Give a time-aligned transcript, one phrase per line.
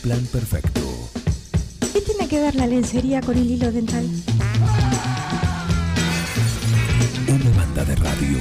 [0.00, 0.80] plan perfecto.
[1.92, 4.06] ¿Qué tiene que ver la lencería con el hilo dental?
[7.28, 8.38] Una banda de radio.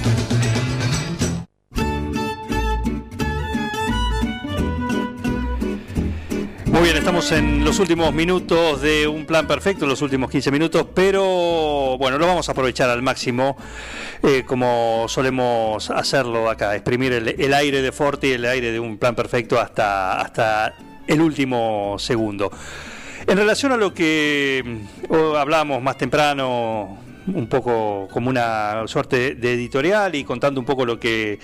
[6.66, 10.88] Muy bien, estamos en los últimos minutos de un plan perfecto, los últimos 15 minutos,
[10.94, 13.58] pero bueno, lo vamos a aprovechar al máximo,
[14.24, 18.98] eh, como solemos hacerlo acá, exprimir el, el aire de Forti, el aire de un
[18.98, 20.74] plan perfecto hasta, hasta
[21.10, 22.52] el último segundo.
[23.28, 26.98] En relación a lo que mm, hablábamos más temprano,
[27.28, 31.40] un poco como una suerte de editorial y contando un poco lo que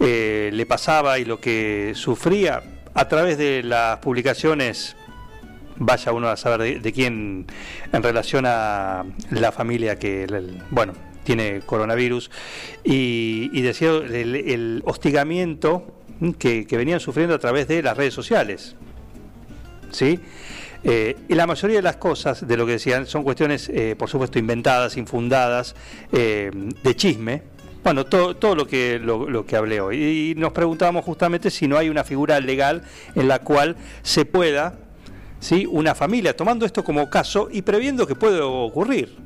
[0.00, 2.62] eh, le pasaba y lo que sufría
[2.94, 4.96] a través de las publicaciones
[5.76, 7.46] vaya uno a saber de, de, quién
[7.92, 10.26] en relación a la familia que
[10.70, 12.30] bueno tiene coronavirus
[12.84, 15.86] y, y decía el, el hostigamiento
[16.38, 18.74] que, que, venían sufriendo a través de las redes sociales
[19.90, 20.20] sí
[20.84, 24.08] eh, y la mayoría de las cosas de lo que decían son cuestiones, eh, por
[24.08, 25.74] supuesto, inventadas, infundadas,
[26.12, 26.50] eh,
[26.82, 27.42] de chisme.
[27.82, 30.02] Bueno, todo, todo lo, que, lo, que hablé hoy.
[30.02, 32.82] Y nos preguntábamos justamente si no hay una figura legal
[33.14, 34.78] en la cual se pueda,
[35.40, 35.66] ¿sí?
[35.66, 39.16] una familia, tomando esto como caso y previendo que puede ocurrir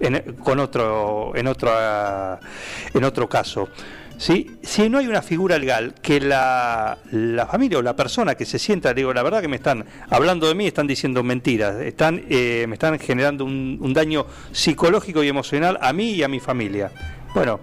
[0.00, 1.70] en, con otro, en, otro,
[2.94, 3.68] en otro caso.
[4.18, 8.58] Si no hay una figura legal que la, la, familia o la persona que se
[8.58, 12.64] sienta, digo, la verdad que me están hablando de mí, están diciendo mentiras, están, eh,
[12.68, 16.90] me están generando un, daño psicológico y emocional a mí y a mi familia.
[17.32, 17.60] Bueno,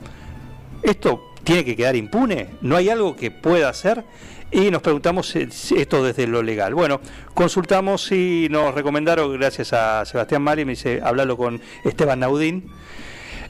[0.82, 4.06] esto tiene que quedar impune, no hay algo que pueda hacer.
[4.52, 6.74] Y nos preguntamos esto desde lo legal.
[6.74, 7.02] Bueno,
[7.34, 12.72] consultamos y nos recomendaron, gracias a Sebastián Mari, me dice, háblalo con Esteban Naudín,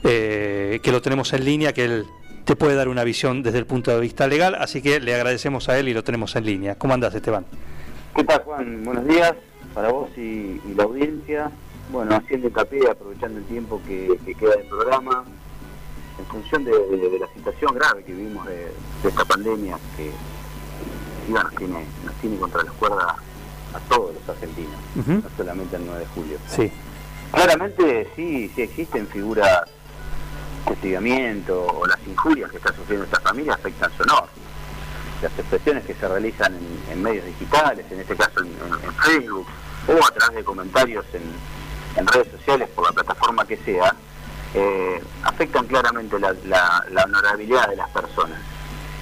[0.03, 2.06] eh, que lo tenemos en línea, que él
[2.46, 5.68] te puede dar una visión desde el punto de vista legal, así que le agradecemos
[5.68, 6.76] a él y lo tenemos en línea.
[6.76, 7.46] ¿Cómo andas, Esteban?
[8.16, 8.84] ¿Qué tal, Juan?
[8.86, 9.34] Buenos días
[9.74, 11.52] para vos y, y la audiencia.
[11.92, 15.24] Bueno, haciendo hincapié, aprovechando el tiempo que, que queda del programa,
[16.18, 18.56] en función de, de, de, la situación grave que vivimos de,
[19.03, 20.12] de esta pandemia que
[21.31, 23.06] ya nos tiene, nos tiene contra las cuerdas
[23.74, 25.24] a todos los argentinos, uh -huh.
[25.24, 26.38] no solamente el 9 de julio.
[26.48, 26.72] Sí.
[27.31, 29.64] Claramente sí, sí existen figuras
[30.66, 34.28] hostigamiento o las injurias que está sufriendo esta familia afectan su honor.
[35.22, 36.58] Las expresiones que se realizan
[36.92, 39.48] en, medios digitales, en este caso en, Facebook,
[39.88, 43.96] o a través de comentarios en, redes sociales por la plataforma que sea,
[44.54, 46.36] eh, afectan claramente la,
[47.06, 48.40] honorabilidad de las personas.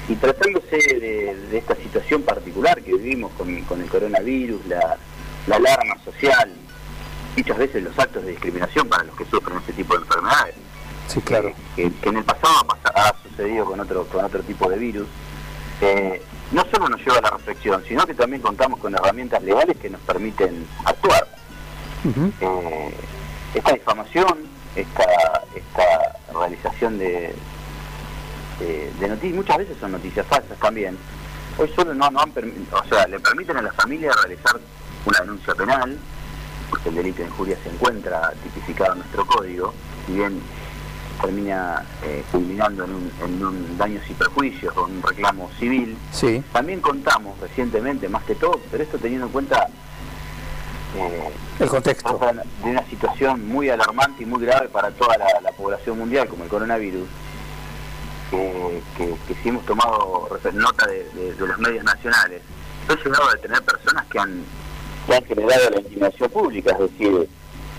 [0.07, 4.97] Y tratándose de, esta situación particular que vivimos con, con el coronavirus, la,
[5.47, 6.51] la alarma social,
[7.35, 10.55] muchas veces los actos de discriminación para los que sufren este tipo de enfermedades,
[11.07, 11.53] Sí, claro.
[11.75, 12.65] Que, que, en el pasado
[12.95, 15.07] ha sucedido con otro, con otro tipo de virus.
[15.81, 16.21] Eh,
[16.51, 19.89] no solo nos lleva a la reflexión, sino que también contamos con herramientas legales que
[19.89, 21.27] nos permiten actuar.
[22.05, 22.31] Uh -huh.
[22.41, 22.93] eh,
[23.53, 25.05] esta difamación, esta,
[25.55, 27.35] esta realización de,
[28.59, 30.97] de, de, noticias, muchas veces son noticias falsas también.
[31.57, 34.59] Hoy solo no, no han o sea, le permiten a la familia realizar
[35.05, 35.97] una denuncia penal,
[36.69, 39.73] porque el delito de injuria se encuentra tipificado en nuestro código,
[40.07, 40.41] y bien
[41.21, 45.97] termina eh, culminando en un, en un, daños y perjuicios o un reclamo civil.
[46.11, 46.43] Sí.
[46.51, 49.67] También contamos recientemente, más que todo, pero esto teniendo en cuenta
[50.95, 52.19] eh, el contexto
[52.63, 56.43] de una situación muy alarmante y muy grave para toda la, la población mundial, como
[56.43, 57.07] el coronavirus,
[58.29, 62.41] que, que, hemos tomado nota de, de, de, los medios nacionales,
[62.89, 64.43] he llegado a tener personas que han,
[65.05, 67.29] que han generado la intimidación pública, es decir,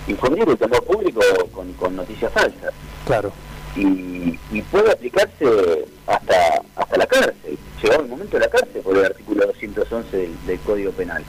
[0.06, 1.20] infundir el temor público
[1.52, 2.72] con, con noticias falsas.
[3.06, 3.32] Claro.
[3.76, 4.38] Y,
[4.70, 9.46] puede aplicarse hasta hasta la cárcel, llegado el momento de la cárcel por el artículo
[9.46, 11.24] 211 del, del Código Penal,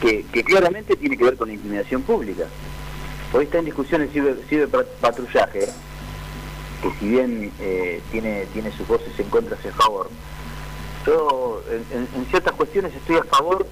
[0.00, 2.44] que, claramente tiene que ver con la intimidación pública.
[3.32, 4.10] Hoy está en discusión el
[4.48, 5.68] ciberpatrullaje,
[6.82, 10.08] que si bien eh, tiene, tiene sus voces en contra a favor,
[11.06, 13.66] yo en, en ciertas cuestiones estoy a favor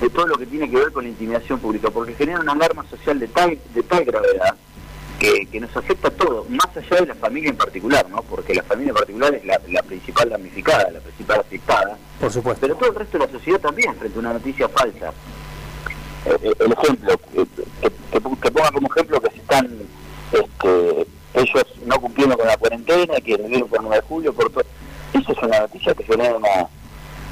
[0.00, 2.84] de todo lo que tiene que ver con la intimidación pública, porque genera una alarma
[2.88, 4.56] social de tal, de tal gravedad
[5.20, 8.22] que, que, nos afecta a todos, más allá de la familia en particular, ¿no?
[8.22, 11.98] Porque la familia en particular es la, la principal damnificada, la principal afectada.
[12.18, 12.62] Por supuesto.
[12.62, 15.12] Pero todo el resto de la sociedad también, frente a una noticia falsa.
[16.24, 17.46] Eh, eh el ejemplo, que,
[17.82, 18.20] que, que,
[18.50, 19.68] ponga como ejemplo que se están,
[20.32, 24.64] este, ellos no cumpliendo con la cuarentena, que revivieron por 9 de julio, por todo.
[25.12, 26.66] Eso es una noticia que genera una,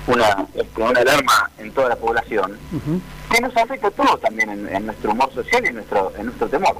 [0.09, 3.01] una, este, una alarma en toda la población, uh -huh.
[3.33, 6.27] que nos afecta a todos también en, en, nuestro humor social y en nuestro, en
[6.27, 6.77] nuestro temor.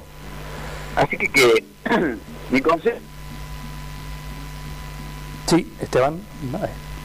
[0.99, 1.65] Así que, que
[2.51, 2.99] mi consejo...
[5.47, 6.21] Sí, Esteban.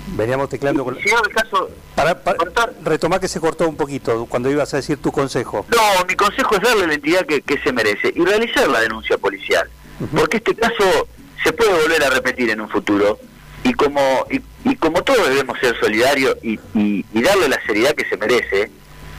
[0.08, 0.96] Veníamos tecleando con...
[0.96, 4.98] Llegado el caso, Para, para- retomá que se cortó un poquito cuando ibas a decir
[4.98, 5.66] tu consejo.
[5.70, 9.18] No, mi consejo es darle la entidad que, que se merece y realizar la denuncia
[9.18, 9.70] policial.
[10.14, 11.08] Porque este caso
[11.44, 13.18] se puede volver a repetir en un futuro
[13.64, 17.94] y como y, y como todos debemos ser solidarios y, y- y darle la seriedad
[17.94, 18.70] que se merece,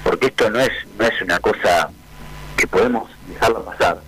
[0.03, 1.88] porque esto no es no es una cosa
[2.59, 4.03] que podemos dejarlo pasar.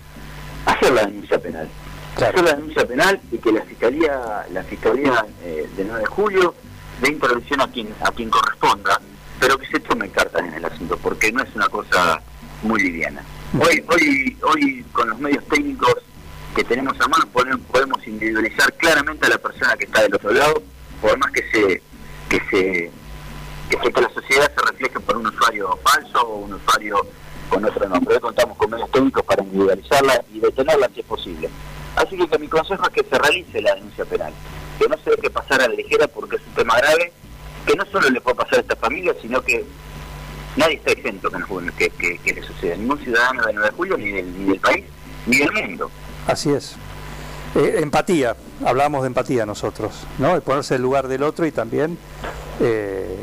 [0.77, 1.67] Hacer la denuncia penal.
[2.15, 2.33] Claro.
[2.37, 6.55] Hacer la denuncia penal y que la fiscalía la fiscalía eh, del 9 de julio
[7.01, 8.99] dé intervención a quien a quien corresponda,
[9.39, 12.21] pero que se tome cartas en el asunto, porque no es una cosa
[12.63, 13.21] muy liviana.
[13.59, 15.95] Hoy hoy hoy con los medios técnicos
[16.55, 20.63] que tenemos a mano podemos, individualizar claramente a la persona que está del otro lado,
[21.01, 21.81] por más que se
[22.29, 22.91] que se
[23.69, 27.05] que, se- que la sociedad se refleje por un usuario falso o un usuario
[27.49, 28.15] con otro nombre.
[28.15, 31.49] Hoy contamos con medios técnicos para individualizarla y detenerla si es posible.
[31.95, 34.33] Así que, mi consejo es que se realice la denuncia penal,
[34.79, 37.11] que no se deje pasar a la ligera porque es un tema grave,
[37.65, 39.65] que no solo le puede pasar a esta familia, sino que
[40.55, 44.51] nadie está exento que, le suceda, ningún ciudadano de 9 de julio, ni del, ni
[44.51, 44.85] del país,
[45.25, 45.89] ni del mundo.
[46.27, 46.75] Así es.
[47.55, 48.35] Eh, empatía,
[48.65, 50.35] hablamos de empatía nosotros, ¿no?
[50.35, 51.97] De ponerse en el lugar del otro y también
[52.59, 53.17] eh,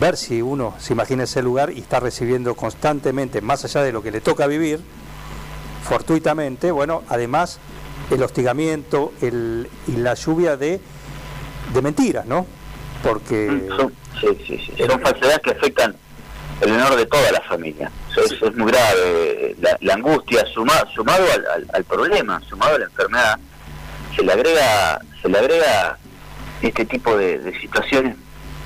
[0.00, 4.02] ver si uno se imagina ese lugar y está recibiendo constantemente, más allá de lo
[4.02, 4.80] que le toca vivir,
[5.82, 7.58] fortuitamente, bueno, además
[8.10, 10.80] el hostigamiento el, y la lluvia de,
[11.72, 12.46] de mentiras, ¿no?
[13.02, 14.84] Porque Son, sí, sí, sí.
[14.86, 15.94] Son falsedades que afectan
[16.60, 17.90] el honor de toda la familia.
[18.10, 19.54] Eso es, es muy grave.
[19.60, 23.38] La, la angustia suma- sumado al, al- al problema, sumado a la enfermedad,
[24.16, 25.98] se le agrega, se le agrega
[26.60, 28.16] este tipo de, de situaciones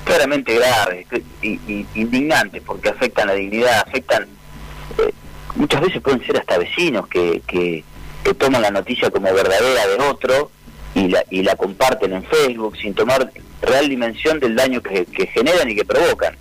[0.03, 1.05] claramente graves
[1.41, 4.27] y, y indignantes porque afectan la dignidad, afectan
[4.97, 5.11] eh,
[5.55, 7.83] muchas veces pueden ser hasta vecinos que, que,
[8.23, 10.51] que toman la noticia como verdadera de otro
[10.95, 15.27] y la, y la comparten en Facebook sin tomar real dimensión del daño que, que
[15.27, 16.35] generan y que provocan.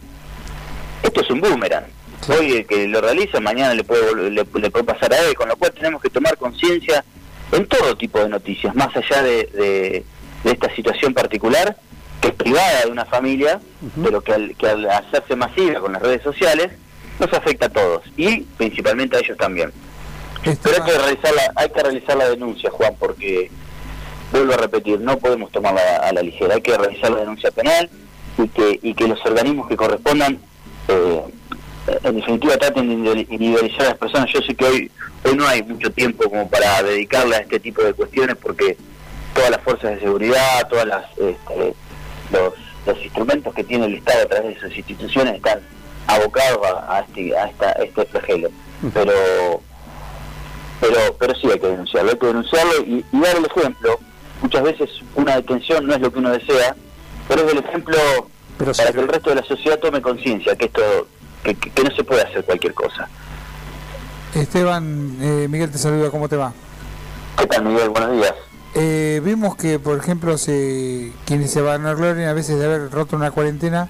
[1.03, 1.85] Esto es un boomerang.
[2.29, 5.49] Hoy el que lo realiza, mañana le puede, le, le puede pasar a él, con
[5.49, 7.05] lo cual tenemos que tomar conciencia
[7.51, 10.05] en todo tipo de noticias, más allá de, de-
[10.45, 11.77] de esta situación particular,
[12.23, 13.61] que es privada de una familia,
[14.03, 16.71] pero que al, que al hacerse masiva con las redes sociales,
[17.19, 19.73] nos afecta a todos, y principalmente a ellos también.
[20.43, 23.51] Pero hay que realizar la, hay que realizar la denuncia, Juan, porque
[24.33, 27.91] vuelvo a repetir, no podemos tomarla a la ligera, hay que realizar la denuncia penal
[28.39, 30.39] y que, y que los organismos que correspondan,
[30.89, 31.23] eh,
[32.05, 34.31] en definitiva, traten de individu- individualizar a las personas.
[34.33, 34.91] Yo sé que hoy,
[35.25, 38.77] hoy no hay mucho tiempo como para dedicarle a este tipo de cuestiones porque
[39.35, 41.75] todas las fuerzas de seguridad, todas las este,
[42.33, 42.55] los,
[42.87, 45.61] los instrumentos que tiene el Estado a través de sus instituciones están
[46.07, 48.49] abocados a, a este, a, esta, a este flagelo.
[48.93, 49.13] Pero
[50.81, 53.99] pero pero sí hay que denunciarlo, hay que denunciarlo y, y dar el ejemplo.
[54.41, 56.75] Muchas veces una detención no es lo que uno desea,
[57.29, 57.97] pero es el ejemplo
[58.59, 58.95] Pero para sí.
[58.95, 60.83] que el resto de la sociedad tome conciencia que esto
[61.45, 63.09] que, que- que no se puede hacer cualquier cosa.
[64.35, 66.53] Esteban, eh, Miguel te saluda, ¿cómo te va?
[67.39, 67.91] ¿Qué tal, Miguel?
[67.91, 68.35] Buenos días.
[68.75, 72.91] Eh, vimos que, por ejemplo, se, quienes se van a gloria a veces de haber
[72.91, 73.89] roto una cuarentena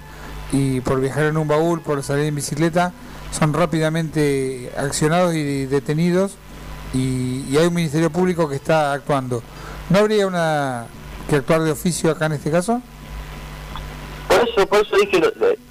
[0.51, 2.91] y por viajar en un baúl, por salir en bicicleta,
[3.31, 6.33] son rápidamente accionados y detenidos
[6.93, 9.41] y, y hay un ministerio público que está actuando.
[9.89, 10.85] ¿No habría una
[11.29, 12.81] que actuar de oficio acá en este caso?
[14.27, 15.21] Por eso, por eso dije,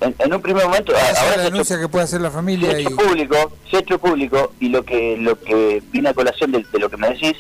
[0.01, 2.33] en, en un primer momento, es ahora la hecho- denuncia que puede hacer la se
[2.35, 6.09] ha familia y hecho público, se ha hecho público y lo que lo que viene
[6.09, 7.35] a colación de, de lo que me decís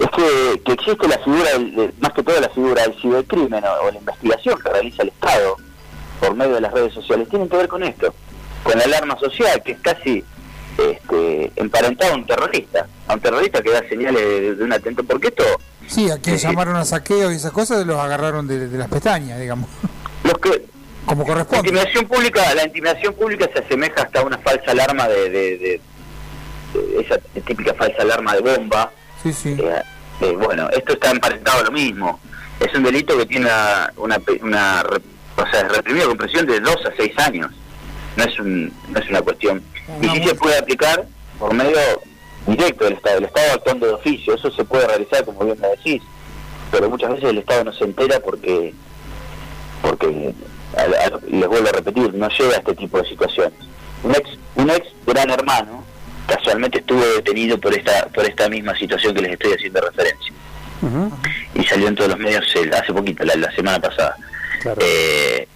[0.00, 3.64] es que, que existe la figura, del- de- más que todo la figura del cibercrimen
[3.64, 5.56] o, o la investigación que realiza el Estado
[6.20, 8.14] por medio de las redes sociales, tienen que ver con esto,
[8.62, 10.24] con la alarma social, que es casi
[10.78, 15.04] este, emparentado a un terrorista, a un terrorista que da señales de, de un atento,
[15.04, 15.44] porque esto,
[15.86, 16.46] sí, a quien Sí.
[16.46, 19.68] llamaron a saqueos y esas cosas los agarraron de, de las pestañas, digamos,
[20.24, 20.64] los que
[21.06, 21.68] como La corresponde.
[21.68, 25.80] intimidación pública, la intimidación pública se asemeja hasta a una falsa alarma de, de- de-
[26.72, 28.90] de esa típica falsa alarma de bomba.
[29.24, 29.56] Sí, sí.
[29.58, 29.82] Eh,
[30.20, 32.20] eh, bueno, esto está emparentado a lo mismo.
[32.60, 34.84] Es un delito que tiene una, una, una
[35.36, 37.50] o sea, reprimido con presión de dos a seis años.
[38.16, 39.60] No es, un, no es una cuestión.
[40.00, 41.04] Y sí se puede aplicar
[41.40, 41.76] por medio
[42.46, 43.18] directo del Estado.
[43.18, 46.00] El Estado actuando de oficio, eso se puede realizar, como bien me decís.
[46.70, 48.72] Pero muchas veces el Estado no se entera porque
[49.82, 50.34] porque
[50.76, 53.52] a- a- les vuelvo a repetir, no llega a este tipo de situaciones.
[54.02, 55.83] Un ex, un ex gran hermano
[56.26, 60.32] casualmente estuvo detenido por esta por esta misma situación que les estoy haciendo referencia
[61.54, 64.16] y salió en todos los medios el- hace poquito, la, la semana pasada.
[64.60, 64.80] claro.
[64.84, 65.48] Eh,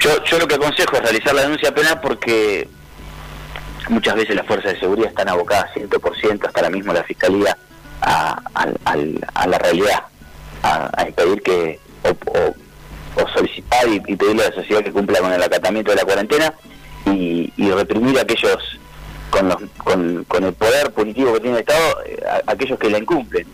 [0.00, 2.68] yo, yo lo que aconsejo es realizar la denuncia penal porque
[3.88, 7.56] muchas veces las fuerzas de seguridad están abocadas 100%, hasta la misma la fiscalía,
[8.00, 10.02] a, al- a la realidad,
[10.62, 12.54] a, a impedir que, o, o-
[13.22, 16.04] o solicitar y, y pedirle a la sociedad que cumpla con el acatamiento de la
[16.04, 16.54] cuarentena
[17.06, 18.58] y, y reprimir a aquellos
[19.30, 22.90] con, los, con, con el poder punitivo que tiene el Estado, eh, a- aquellos que
[22.90, 23.46] la incumplen.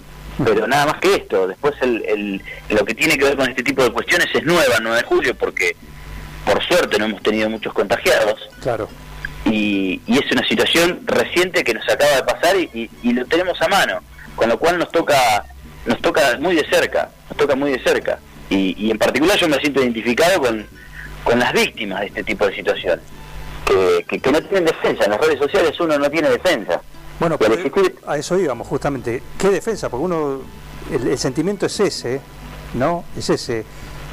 [0.44, 3.62] Pero nada más que esto, después el, el- lo que tiene que ver con este
[3.62, 5.76] tipo de cuestiones es nueva, 9 de julio, porque
[6.44, 8.88] por suerte no hemos tenido muchos contagiados Claro.
[9.44, 13.24] y, y es una situación reciente que nos acaba de pasar y, y- y lo
[13.26, 14.00] tenemos a mano,
[14.36, 15.44] con lo cual nos toca
[15.86, 18.18] nos toca muy de cerca, nos toca muy de cerca
[18.50, 20.66] y, y en particular yo me siento identificado con,
[21.24, 23.04] con las víctimas de este tipo de situaciones,
[23.66, 26.80] que, que, que no tienen defensa, en las redes sociales uno no tiene defensa.
[27.20, 29.22] Bueno, pero existir- a eso íbamos justamente.
[29.38, 29.88] ¿Qué defensa?
[29.88, 30.40] Porque uno,
[30.90, 32.20] el, el sentimiento es ese,
[32.74, 33.04] ¿no?
[33.16, 33.64] Es ese.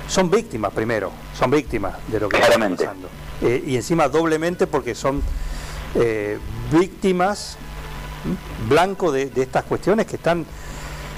[0.07, 2.83] Son víctimas primero, son víctimas de lo que Claramente.
[2.83, 3.09] está pasando.
[3.41, 5.21] Eh, y encima doblemente porque son
[5.95, 6.37] eh,
[6.71, 7.57] víctimas
[8.69, 10.45] blanco de, de estas cuestiones que están...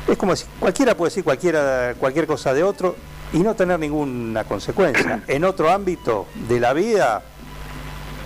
[0.08, 2.96] Es como decir, cualquiera puede decir cualquiera, cualquier cosa de otro
[3.34, 5.24] y no tener ninguna consecuencia.
[5.28, 7.24] En otro ámbito de la vida,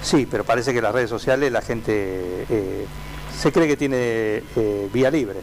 [0.07, 2.85] Sí, pero parece que en las redes sociales la gente eh,
[3.37, 3.97] se cree que tiene
[4.55, 5.39] eh, vía libre.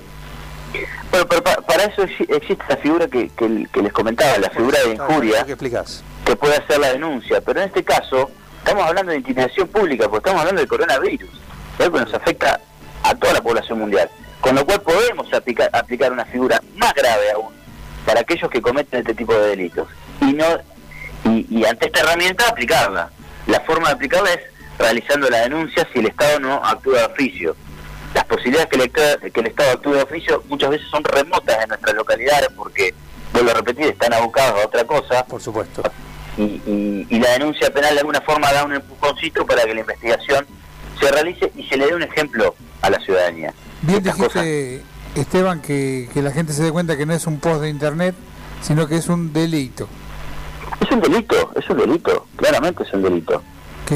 [1.11, 4.49] Bueno, pero pa- para eso exi- existe la figura que, que- que les comentaba, la
[4.51, 5.45] figura de injuria.
[6.25, 10.19] Que puede hacer la denuncia, pero en este caso estamos hablando de intimidación pública, porque
[10.29, 11.29] estamos hablando del coronavirus,
[11.79, 12.59] algo que nos afecta
[13.03, 14.09] a toda la población mundial,
[14.41, 17.53] con lo cual podemos aplicar, aplicar una figura más grave aún
[18.07, 19.89] para aquellos que cometen este tipo de delitos
[20.23, 20.47] y no
[21.27, 23.11] y, y ante esta herramienta aplicarla.
[23.47, 24.41] La forma de aplicarla es
[24.79, 27.57] realizando la denuncia si el Estado no actúa de oficio.
[28.15, 31.63] Las posibilidades que el, Estado- que el Estado actúe de oficio muchas veces son remotas
[31.63, 32.95] en nuestras localidades porque,
[33.33, 35.83] vuelvo a repetir, están abocados a otra cosa Por supuesto.
[36.37, 39.81] y, y- y la denuncia penal de alguna forma da un empujoncito para que la
[39.81, 40.47] investigación
[41.01, 43.53] se realice y se le dé un ejemplo a la ciudadanía.
[43.83, 44.83] Bien Estas dijiste,
[45.17, 48.15] Esteban, que, que la gente se dé cuenta que no es un post de internet,
[48.63, 49.89] sino que es un delito.
[50.81, 53.43] Es un delito, es un delito, claramente es un delito.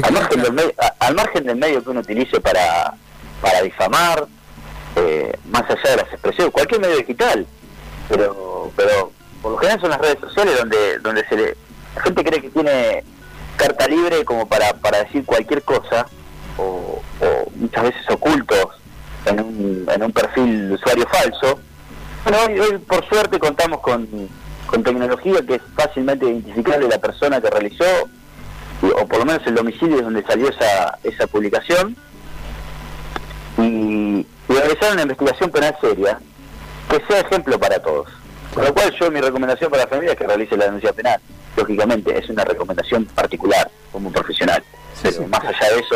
[0.03, 2.93] Al margen, del medio, a- al margen del medio que uno utilice para,
[3.41, 4.27] para difamar,
[4.95, 7.45] eh, más allá de las expresiones, cualquier medio digital,
[8.07, 11.57] pero pero por lo general son las redes sociales donde donde se le,
[11.95, 13.03] la gente cree que tiene
[13.57, 16.05] carta libre como para, para decir cualquier cosa,
[16.57, 18.67] o, o muchas veces ocultos
[19.25, 21.59] en un, en un perfil de usuario falso.
[22.23, 24.07] Bueno, hoy, hoy, por suerte contamos con,
[24.65, 27.85] con tecnología que es fácilmente identificable la persona que realizó
[28.95, 31.95] o por lo menos el domicilio es donde salió esa, esa publicación,
[33.57, 33.61] y,
[34.19, 36.19] y realizar una investigación penal seria
[36.89, 38.07] que sea ejemplo para todos.
[38.53, 41.19] Con lo cual yo mi recomendación para la familia es que realice la denuncia penal.
[41.55, 44.63] Lógicamente es una recomendación particular como profesional,
[45.03, 45.25] pero sí.
[45.25, 45.95] más allá de eso...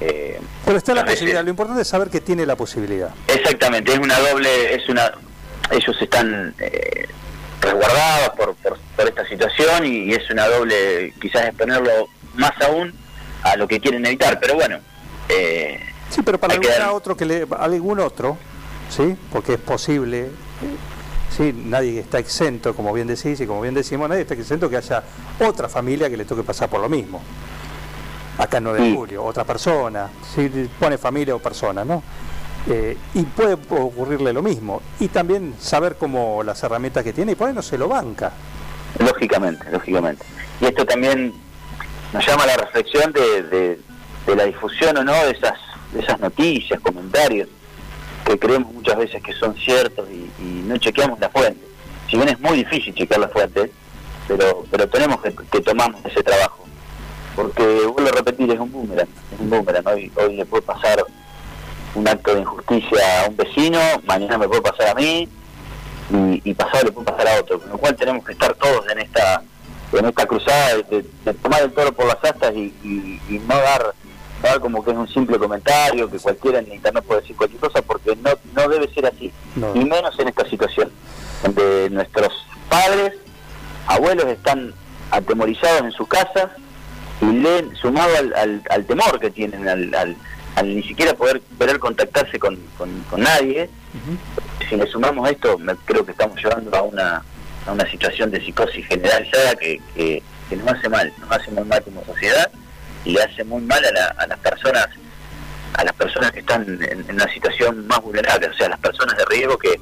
[0.00, 1.42] eh, Pero está la posibilidad.
[1.42, 3.14] Lo importante es saber que tiene la posibilidad.
[3.28, 5.12] Exactamente, es una doble, es una,
[5.70, 7.08] ellos están eh,
[7.62, 12.92] resguardados por, por, por esta situación y, y es una doble, quizás exponerlo más aún
[13.42, 14.78] a lo que quieren evitar, pero bueno,
[15.28, 18.36] eh, Sí, pero para algún dar- otro que le, algún otro,
[18.88, 20.30] sí, porque es posible.
[21.36, 24.76] Sí, nadie está exento, como bien decís y como bien decimos, nadie está exento que
[24.76, 25.02] haya
[25.40, 27.20] otra familia que le toque pasar por lo mismo.
[28.38, 28.94] Acá en 9 de Sí.
[28.96, 32.02] julio, otra persona, si pone familia o persona, ¿no?
[32.68, 34.80] Eh, y puede ocurrirle lo mismo.
[35.00, 38.32] Y también saber cómo las herramientas que tiene y por ahí no se lo banca.
[38.98, 40.24] lógicamente, lógicamente.
[40.60, 41.34] Y esto también
[42.16, 45.52] nos llama la reflexión de, de, la difusión o no de esas,
[45.92, 47.48] de esas noticias, comentarios
[48.24, 50.26] que creemos muchas veces que son ciertos y,
[50.66, 51.64] no chequeamos la fuente.
[52.10, 53.70] Si bien es muy difícil chequear la fuente,
[54.26, 56.64] pero, pero tenemos que, que tomarnos ese trabajo.
[57.36, 59.08] Porque, vuelvo a repetir, es un boomerang.
[59.32, 59.86] Es un boomerang.
[59.86, 61.04] Hoy, hoy le puede pasar
[61.94, 65.28] un acto de injusticia a un vecino, mañana me puede pasar a mí,
[66.10, 68.88] y, y pasado le puede pasar a otro, con lo cual tenemos que estar todos
[68.88, 69.42] en esta
[69.92, 73.54] en esta cruzada de, de- tomar el toro por las astas y, y- y no
[73.56, 73.94] dar
[74.42, 77.60] no dar como que es un simple comentario, que cualquiera en internet puede decir cualquier
[77.60, 79.74] cosa, porque no, no debe ser así, No.
[79.74, 80.90] y menos en esta situación,
[81.42, 82.32] donde nuestros
[82.68, 83.14] padres,
[83.86, 84.74] abuelos están
[85.10, 86.48] atemorizados en sus casas
[87.22, 90.16] y leen, sumado al, al, al temor que tienen, al, al,
[90.56, 93.70] al ni siquiera poder querer contactarse con, con, con nadie,
[94.68, 97.22] si le sumamos esto, me, creo que estamos llevando a una,
[97.66, 101.64] a una situación de psicosis generalizada que, que, que nos hace mal, nos hace muy
[101.64, 102.50] mal como sociedad
[103.04, 104.86] y le hace muy mal a, la- a las personas
[105.74, 109.14] a las personas que están en, en una situación más vulnerable, o sea, las personas
[109.18, 109.78] de riesgo que,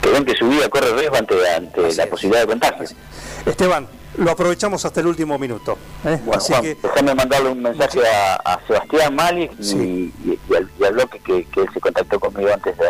[0.00, 2.08] que ven que su vida corre riesgo ante, ante Así la es.
[2.08, 2.86] posibilidad de contagio.
[3.44, 5.76] Esteban, lo aprovechamos hasta el último minuto.
[6.06, 6.18] ¿eh?
[6.24, 10.14] Bueno, Así Juan, que déjame mandarle un mensaje a, a Sebastián Mali y, Sí.
[10.24, 12.84] y- y al, y al bloque que, que él se contactó conmigo antes de,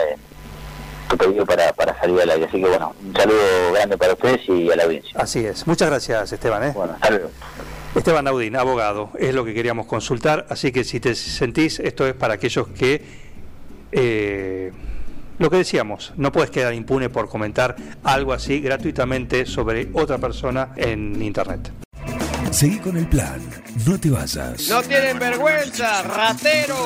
[1.16, 2.46] pedido para, para salir al aire.
[2.46, 5.12] Así que bueno, un saludo grande para ustedes y a la audiencia.
[5.14, 5.66] Así es.
[5.66, 6.62] Muchas gracias, Esteban.
[6.64, 6.72] ¿eh?
[6.74, 7.30] Bueno, saludos.
[7.94, 12.14] Esteban Naudín, abogado, es lo que queríamos consultar, así que si te sentís, esto es
[12.14, 13.04] para aquellos que,
[13.92, 14.72] eh,
[15.38, 20.70] lo que decíamos, no puedes quedar impune por comentar algo así gratuitamente sobre otra persona
[20.76, 21.70] en Internet.
[22.50, 23.40] Seguí con el plan.
[23.86, 24.68] No te vayas.
[24.68, 26.76] No tienen vergüenza, ratero,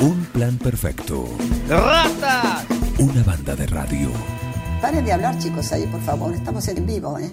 [0.00, 1.28] Un plan perfecto.
[1.68, 2.64] rata.
[2.98, 4.10] Una banda de radio.
[4.80, 6.34] Paren de hablar, chicos, ahí, por favor.
[6.34, 7.30] Estamos en vivo, ¿eh?